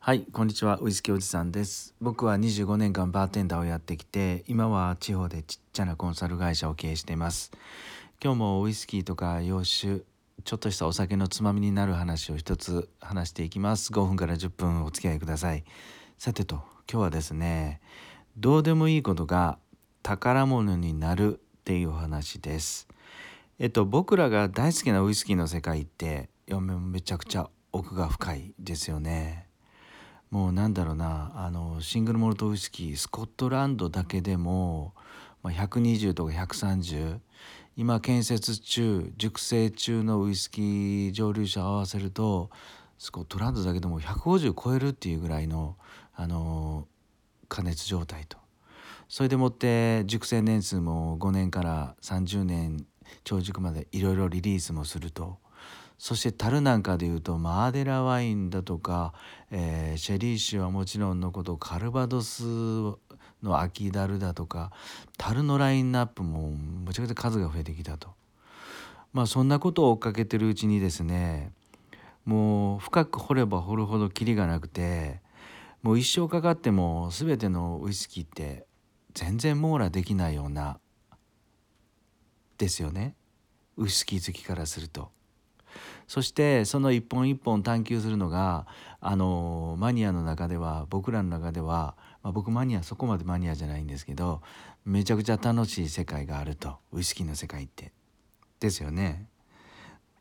[0.00, 0.78] はい、こんにちは。
[0.80, 1.94] ウイスキーおじさんです。
[2.00, 7.50] 僕は25年間バーテンダーをやってきて、今は地方でちっちゃなコンサル会社を経営しています。
[8.22, 10.04] 今日もウイスキーとか洋酒、
[10.44, 13.92] ちょっとしたお酒のつまみになる話を一つ話していきます。
[13.92, 15.64] 5分から10分お付き合いください。
[16.16, 17.80] さてと、今日はですね、
[18.36, 19.58] どうでもいいことが
[20.04, 22.88] 宝物になるっていうお話です。
[23.58, 29.47] えっと、僕らが大好きなウイスキーの世界って、いやめちゃくちゃ奥が深いですよね。
[30.30, 34.92] もうなんだろうなあのシングルモルトウイスキースコットランドだけでも、
[35.42, 37.18] まあ、120とか130
[37.76, 42.50] 今建設中熟成中のウイスキー蒸留所合わせると
[42.98, 45.76] スコットランドだけでも150超えるっていうぐらいの
[46.14, 46.86] あの
[47.48, 48.36] 加熱状態と
[49.08, 52.84] それでもって熟成年数も5年から30年
[53.24, 55.38] 長熟までいろいろリリースもすると。
[55.98, 59.12] そして樽なんかでいうとマーデラワインだとか、
[59.50, 62.44] えーシェリー酒はもちろんのことカルバドス
[63.42, 64.70] の秋樽だとか
[65.16, 68.10] 樽のラインナップもむちゃくちゃ数が増えてきたと
[69.12, 71.52] まあそんなことを追っかけてるうちにですね
[72.24, 75.20] もう深く掘れば掘るほどキリがなくて
[75.82, 78.66] もう一生かかっても全てのウイスキーって
[79.14, 80.78] 全然網羅できないような
[82.56, 83.16] ですよね
[83.76, 85.17] ウイスキー好きからすると。
[86.08, 88.66] そしてその一本一本探求するのが
[89.00, 94.40] あのマニアの中では僕らの中では、まあ、僕マニアそこまでマニアじゃないんですけど
[94.86, 97.92] めちゃくちゃ楽しい世界があるとウイスキーの世界って。
[98.58, 99.28] ですよね。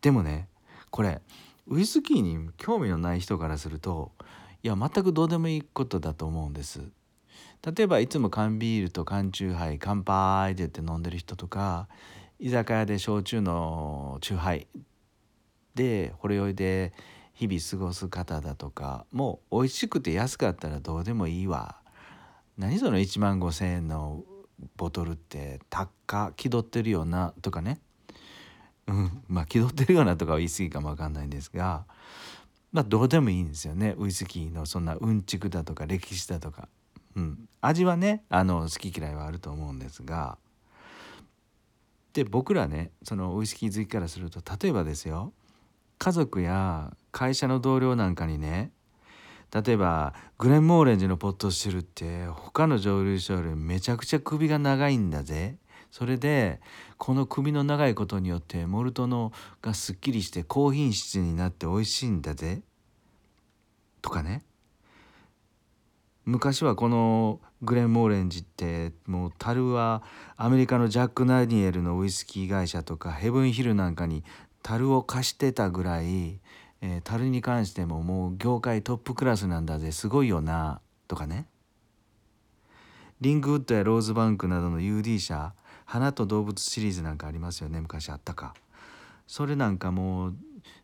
[0.02, 0.48] でもね
[0.92, 1.22] これ
[1.68, 4.12] ウイスキーに興味のない人からすると
[4.62, 6.82] いや全くどうでもいいことだと思うんです。
[7.66, 11.88] 例えばいつも缶ビールと缶チューハイ乾杯って言って飲んでる人とか
[12.40, 14.68] 居酒屋で焼酎のチューハイ
[15.78, 16.92] でほろ酔いで
[17.34, 21.78] 日々過ごす方だとかもう美味しくて安かったらどうでもいいわ。
[22.58, 24.24] 何その1万5,000円の
[24.76, 27.80] ボトルって高気取ってるよなとかね。
[28.88, 31.86] うんまあ気取ってるようなとかは言い過ぎかもわかんないんですが
[32.72, 33.96] まあどうでもいいんですよね。
[33.98, 36.68] ウイスキーのそんなうんちくだとか歴史だとか、
[37.16, 40.38] うん、味はねあの好き嫌いはあると思うんですが。
[42.14, 45.34] で僕らねそのウイスキー好きからすると例えばですよ。
[45.98, 48.72] 家族や会社の同僚なんかにね
[49.54, 55.58] 例えばグレンモーレンジのポットシルって他の蒸留所よりめちゃくちゃ首が長いんだぜ。
[55.90, 56.60] それで
[56.98, 59.32] この首の長いことによってモルトの
[59.62, 62.62] がすっきりして高品質になって美味しいんだぜ。
[64.02, 64.44] とかね。
[66.26, 70.04] 昔はこのグレンモーレンジってもう樽は
[70.36, 74.26] アメリカのジャック・ナニエルのウイスキー会社とかヘブンヒルなんかに
[74.68, 76.42] 樽を貸してたぐらい、
[76.82, 81.48] えー、樽に関してももう業界トップクラスなんだぜすごいよなとかね。
[83.22, 85.54] リングウッドやローズバンクなどの UD 社
[85.86, 88.56] 花と動物シリーズなんかありますよね昔あったか。
[89.26, 90.36] それなんかもう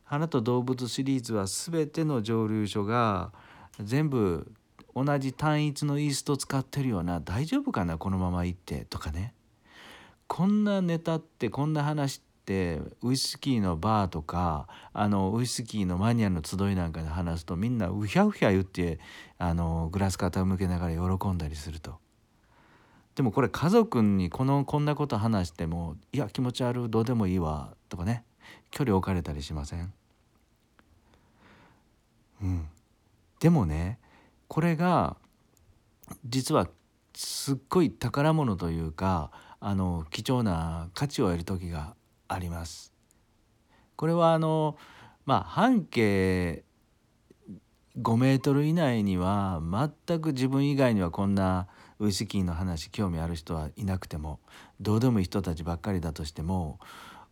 [0.05, 3.33] 花と動物シリーズは全ての蒸留所が
[3.81, 4.49] 全部
[4.95, 9.33] 同じ単一のイースト使ってるよな大丈夫かなこのまま行ってとかね。
[10.27, 18.99] こんなネタってこんな話ってウイスキーのバーとかあのウイスキーのマニアの集いなんかで話すとみんなうひゃうひゃ言って
[19.37, 21.99] あのグラス傾けながら喜んだりすると。
[23.15, 28.25] でもこれ家族にこのこんなこと話しても「いや気持ち悪いどうでもいいわ」とかね
[28.71, 29.93] 距離置かれたりしません？
[32.41, 32.67] うん。
[33.39, 33.99] でもね
[34.47, 35.15] これが
[36.25, 36.67] 実は
[37.13, 41.95] すっごい宝物というかあの貴重な価値を得る時が
[42.33, 42.93] あります。
[43.95, 44.77] これはあの
[45.25, 46.63] まあ半径
[47.99, 49.61] 5メートル以内には
[50.07, 51.67] 全く自分以外にはこんな
[51.99, 54.39] ウイスキーの話興味ある人はいなくても
[54.81, 56.79] どうでもいい人たちばっかりだとしても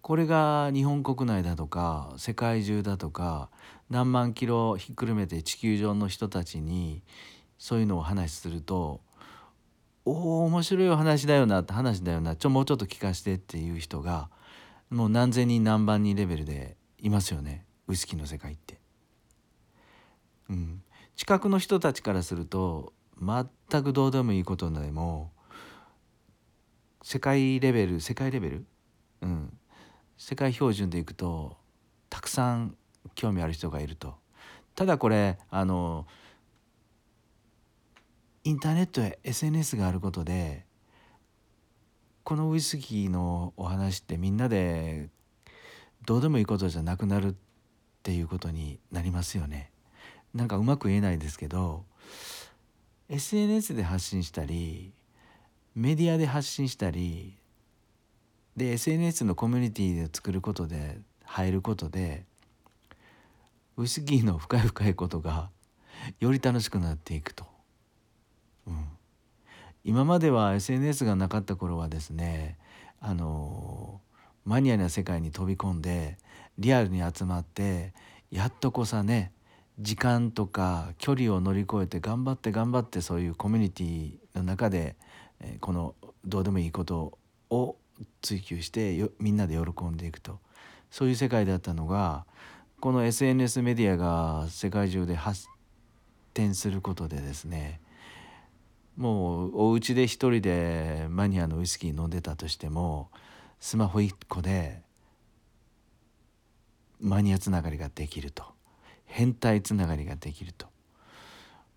[0.02, 3.50] これが日本国内だとか世界中だとか
[3.90, 7.02] 何万キロひっくるめて地球上の人たちに
[7.58, 9.02] そういうのを話しすると
[10.06, 14.30] 「おお面白いお話だよな」って話だよなちょもうちょっと聞かせてっていう人が
[14.92, 18.80] もう何千人何万人レベルでいますよねウイスキーの世界って。
[20.50, 20.84] うん、
[21.16, 25.32] 近くの人たちからすると全くどうでもいいことでも
[27.02, 28.66] 世界レベル世界レベル、
[29.22, 29.58] うん、
[30.18, 31.56] 世界標準でいくと
[32.10, 32.76] たくさん
[33.16, 34.16] 興味ある人がいると。
[34.76, 36.06] ただこれあの
[38.44, 40.66] インターネットや SNS があることで
[42.24, 45.10] このウイスキーのお話ってみんなで
[46.06, 47.34] どうでもいいことじゃなくなるっ
[48.04, 49.72] ていうことになりますよね。
[50.34, 51.84] なんかうまく言えないですけど
[53.10, 54.94] SNS で発信したり
[55.76, 57.38] メディアで発信したり
[58.56, 62.26] で SNS のコミュニティで作ることで入ることで
[63.78, 65.50] ウイスキーの深い深いことが
[66.20, 67.46] より楽しくなっていくと、
[69.84, 72.58] 今までは SNS がなかった頃はですね
[73.00, 74.02] あの
[74.46, 76.18] マニアな世界に飛び込んで
[76.58, 77.94] リアルに集まって
[78.32, 79.32] やっとこさね
[79.80, 84.96] 時間とか距離を乗り越えて頑張って頑張ってそういうコミュニティの中で
[85.60, 85.96] この
[86.26, 87.18] どうでもいいこと
[87.50, 87.78] を
[88.22, 90.40] 追求してみんなで喜んでいくと。
[90.92, 92.26] そういう世界だったのが
[92.82, 95.48] この SNS メディアが世界中で発
[96.34, 97.80] 展することでですね
[98.98, 103.10] もうお家で一人でマニアのウイスキー飲んでたとしても
[103.60, 104.82] スマホ1個で
[107.00, 108.44] マニアつながりができると。
[109.12, 110.68] 変態つながりができると。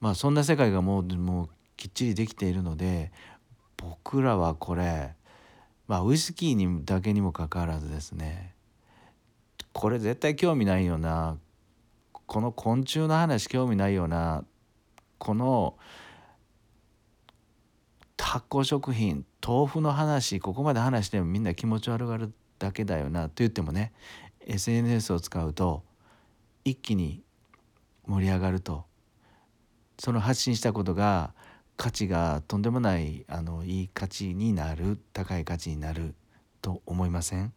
[0.00, 3.10] まあそんな世界がもうもうきっちりできているので
[3.76, 5.14] 僕らはこれ
[5.88, 8.54] まあウイスキーにだけにもかかわらずですね
[9.72, 11.36] これ絶対興味ないよな。
[12.26, 14.44] この昆虫の話興味ないよな。
[15.18, 15.76] この
[18.34, 23.92] 発酵食品豆腐の話ここまで話してもみんな気持ち悪がるだけだよなと言ってもね
[24.44, 25.84] SNS を使うと
[26.64, 27.22] 一気に
[28.08, 28.86] 盛り上がると
[30.00, 31.32] その発信したことが
[31.76, 36.16] 価値がとんでもないあのいい価値になる高い価値になる
[36.60, 37.52] と思いません？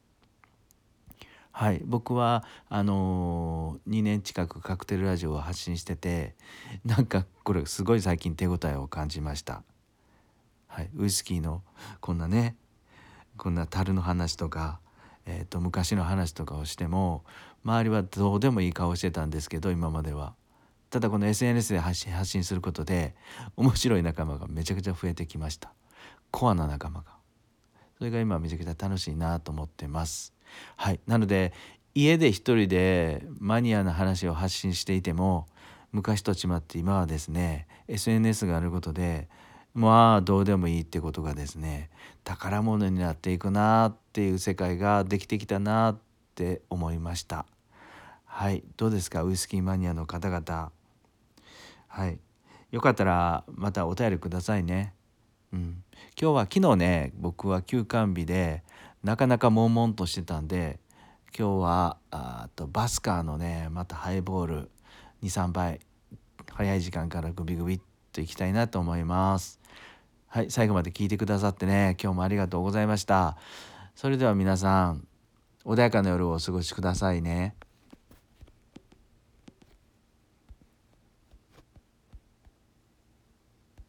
[1.53, 6.35] はい僕はあのー、2年近くカクテルラジオを発信してて
[6.85, 9.63] なんかこれすごい最近手応えを感じました。
[10.77, 11.63] はい、ウイスキーの
[12.01, 12.55] こんなね
[13.35, 14.79] こんな樽の話とか、
[15.25, 17.23] えーと、昔の話とかをしても
[17.65, 20.35] 周りはどうでもいい顔してたんですけど今までは。
[20.91, 23.15] ただこの SNS で発信することで
[23.55, 25.73] 面白い仲間がめちゃくちゃ増えてきました。
[26.29, 27.07] コアな仲間が。
[27.97, 30.35] それが今めちゃくちゃ楽しいなと思ってます。
[30.75, 31.53] はいなので
[31.95, 35.47] 家で一人でマニアな話を発信していても
[35.91, 39.27] 昔と違って今はですね SNS があることで
[39.77, 41.91] まあどうでもいいってことがですね
[42.23, 45.97] 宝物になっていくなっていう世界ができてきたなっ
[46.33, 47.45] て思いました。
[48.25, 49.21] はいどうですか？
[49.21, 50.71] ウイスキーマニアの方々。
[51.87, 52.17] はい。
[52.71, 54.95] よかったらまたお便りくださいね。
[55.53, 55.83] うん。
[56.19, 58.63] 今日は昨日ね僕は休館日で
[59.03, 60.79] なかなか悶々としてたんで
[61.37, 64.71] 今日はあとバスカーのねまたハイボール
[65.21, 65.81] 23杯。
[66.51, 67.79] 早い時間からグビグビっ
[68.17, 69.59] といきたいなと思います。
[70.27, 73.37] はい最後まで聞いてくださってね今日もありがとうございました。
[73.95, 75.07] それでは皆さん
[75.65, 77.55] 穏やかな夜をお過ごしくださいね。